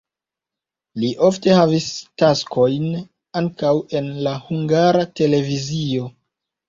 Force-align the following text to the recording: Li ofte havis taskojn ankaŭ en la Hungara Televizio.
Li 1.01 1.09
ofte 1.27 1.51
havis 1.59 1.89
taskojn 2.23 2.87
ankaŭ 3.43 3.75
en 4.01 4.09
la 4.29 4.35
Hungara 4.47 5.05
Televizio. 5.21 6.09